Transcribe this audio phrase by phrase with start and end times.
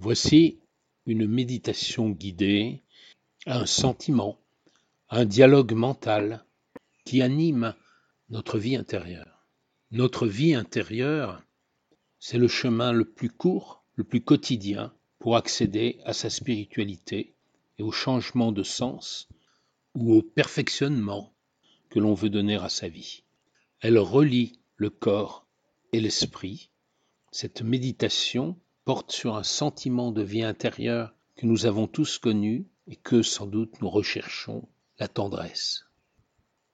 [0.00, 0.60] Voici
[1.06, 2.84] une méditation guidée
[3.46, 4.38] un sentiment,
[5.10, 6.44] un dialogue mental
[7.04, 7.74] qui anime
[8.30, 9.44] notre vie intérieure.
[9.90, 11.42] Notre vie intérieure,
[12.20, 17.34] c'est le chemin le plus court, le plus quotidien pour accéder à sa spiritualité
[17.78, 19.28] et au changement de sens
[19.96, 21.34] ou au perfectionnement
[21.90, 23.24] que l'on veut donner à sa vie.
[23.80, 25.44] Elle relie le corps
[25.92, 26.70] et l'esprit.
[27.32, 28.56] Cette méditation
[28.88, 33.46] porte sur un sentiment de vie intérieure que nous avons tous connu et que sans
[33.46, 34.66] doute nous recherchons,
[34.98, 35.84] la tendresse.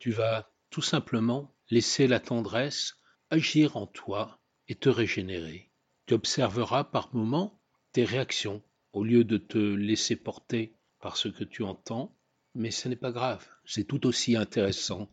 [0.00, 2.96] Tu vas tout simplement laisser la tendresse
[3.30, 5.70] agir en toi et te régénérer.
[6.06, 7.60] Tu observeras par moments
[7.92, 8.60] tes réactions
[8.92, 12.18] au lieu de te laisser porter par ce que tu entends,
[12.56, 15.08] mais ce n'est pas grave, c'est tout aussi intéressant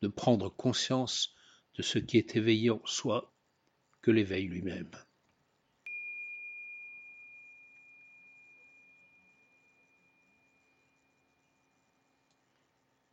[0.00, 1.34] de prendre conscience
[1.74, 3.30] de ce qui est éveillé en soi
[4.00, 4.90] que l'éveil lui-même.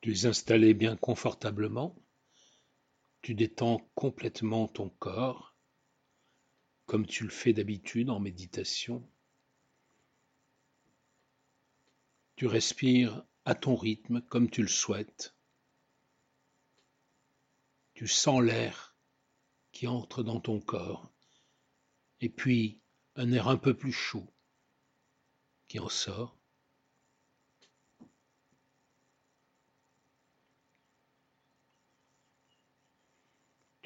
[0.02, 1.96] Tu es installé bien confortablement,
[3.22, 5.56] tu détends complètement ton corps,
[6.86, 9.10] comme tu le fais d'habitude en méditation.
[12.36, 15.36] Tu respires à ton rythme comme tu le souhaites.
[17.94, 18.96] Tu sens l'air
[19.72, 21.12] qui entre dans ton corps
[22.22, 22.82] et puis
[23.16, 24.32] un air un peu plus chaud
[25.68, 26.37] qui en sort.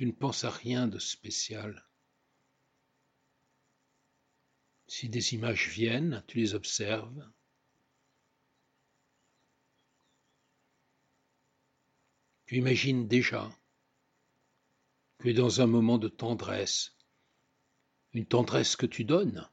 [0.02, 1.88] Tu ne penses à rien de spécial.
[4.88, 7.32] Si des images viennent, tu les observes.
[12.48, 13.56] Tu imagines déjà
[15.20, 16.98] que dans un moment de tendresse,
[18.14, 19.48] une tendresse que tu donnes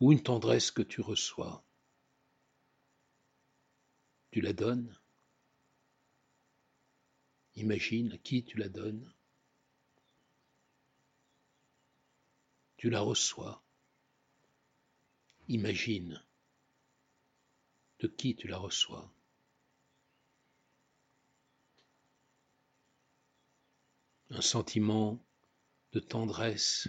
[0.00, 1.62] ou une tendresse que tu reçois.
[4.30, 4.98] Tu la donnes.
[7.56, 9.14] Imagine à qui tu la donnes.
[12.90, 13.62] La reçois.
[15.48, 16.22] Imagine
[18.00, 19.10] de qui tu la reçois.
[24.30, 25.24] Un sentiment
[25.92, 26.88] de tendresse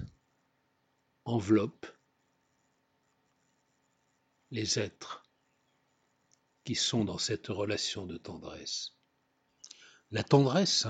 [1.24, 1.86] enveloppe
[4.52, 5.26] les êtres
[6.66, 8.96] qui sont dans cette relation de tendresse.
[10.12, 10.88] La tendresse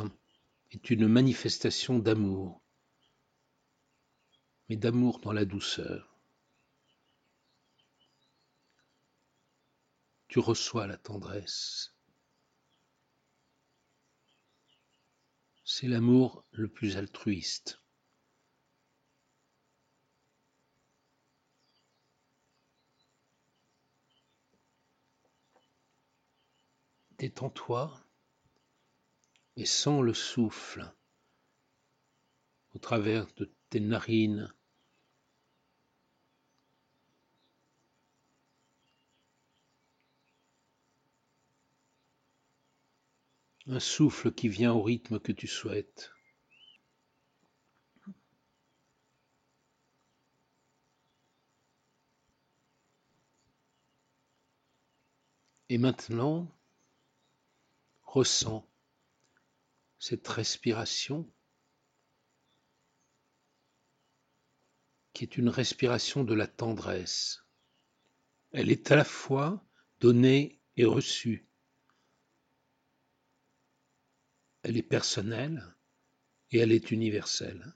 [0.72, 2.65] est une manifestation d'amour,
[4.70, 6.16] mais d'amour dans la douceur.
[10.36, 11.96] tu reçois la tendresse.
[15.64, 17.80] C'est l'amour le plus altruiste.
[27.18, 27.98] Détends-toi
[29.56, 30.94] et sens le souffle
[32.74, 33.50] au travers de
[43.68, 46.12] un souffle qui vient au rythme que tu souhaites.
[55.70, 56.48] Et maintenant,
[58.04, 58.66] ressens
[60.00, 61.30] cette respiration
[65.16, 67.44] qui est une respiration de la tendresse.
[68.52, 69.66] Elle est à la fois
[70.00, 71.48] donnée et reçue.
[74.66, 75.64] elle est personnelle
[76.52, 77.76] et elle est universelle.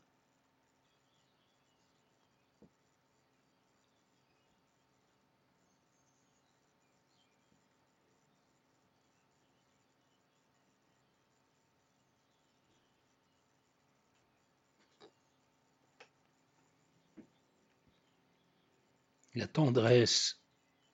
[19.35, 20.41] La tendresse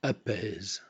[0.02, 0.84] apaise.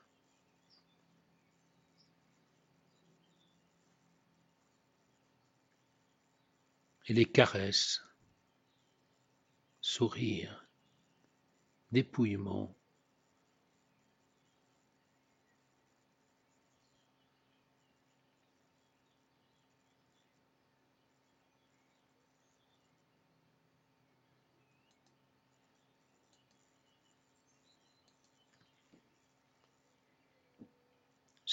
[7.08, 8.02] et les caresses,
[9.82, 10.68] sourires,
[11.92, 12.76] dépouillement.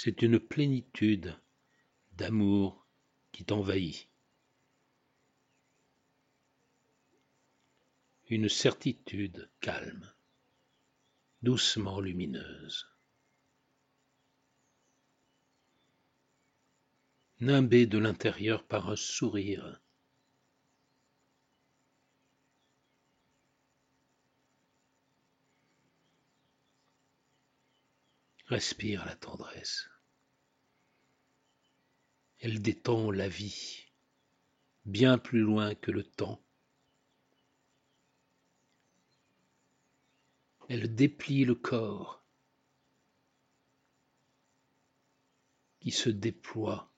[0.05, 1.41] C'est une plénitude
[2.17, 2.89] d'amour
[3.31, 4.09] qui t'envahit.
[8.29, 10.13] une certitude calme.
[11.43, 12.89] doucement lumineuse.
[17.39, 19.81] Nimbée de l'intérieur par un sourire,
[28.49, 29.92] respire la tendresse.
[32.43, 33.87] Elle détend la vie,
[34.85, 36.43] bien plus loin que le temps.
[40.69, 42.25] Elle déplie le corps
[45.79, 46.93] qui se déploie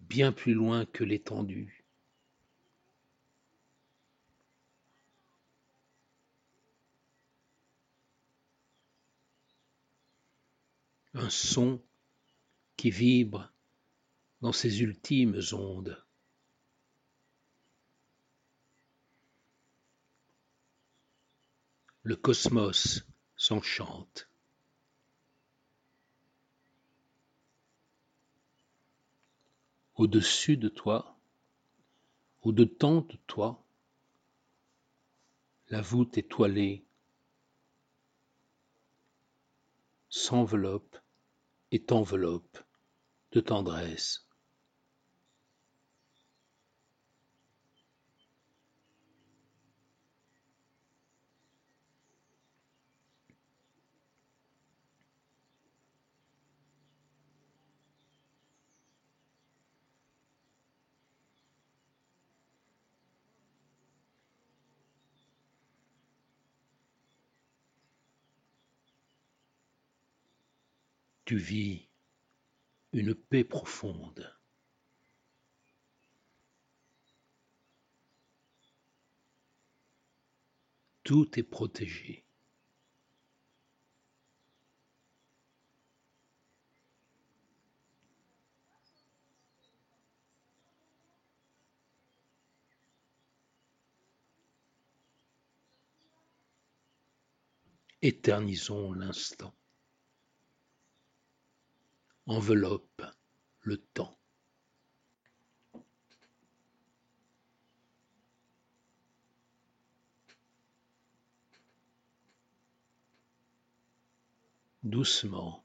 [0.00, 1.84] bien plus loin que l'étendue.
[11.16, 11.80] un son
[12.76, 13.53] qui vibre
[14.44, 16.04] dans ses ultimes ondes.
[22.02, 23.06] Le cosmos
[23.36, 24.28] s'enchante.
[29.94, 31.18] Au-dessus de toi,
[32.42, 33.64] au-dedans de toi,
[35.68, 36.84] la voûte étoilée
[40.10, 40.98] s'enveloppe
[41.70, 42.58] et t'enveloppe
[43.32, 44.24] de tendresse.
[71.24, 71.88] Tu vis
[72.92, 74.30] une paix profonde.
[81.02, 82.24] Tout est protégé.
[98.02, 99.54] Éternisons l'instant
[102.26, 103.02] enveloppe
[103.60, 104.18] le temps.
[114.82, 115.64] Doucement,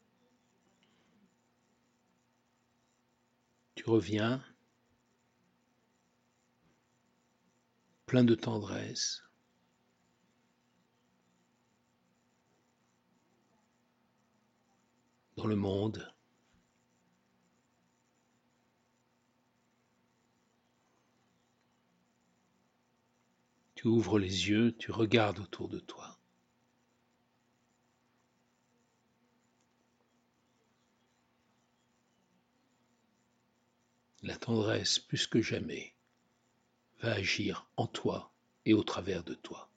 [3.76, 4.44] tu reviens
[8.06, 9.24] plein de tendresse.
[15.40, 16.14] dans le monde
[23.80, 26.20] Tu ouvres les yeux, tu regardes autour de toi.
[34.22, 35.96] La tendresse, plus que jamais,
[37.02, 38.34] va agir en toi
[38.66, 39.69] et au travers de toi.